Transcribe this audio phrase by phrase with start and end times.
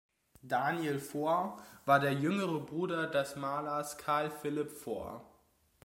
[0.41, 5.23] Daniel Fohr war der jüngere Bruder des Malers Carl Philipp Fohr.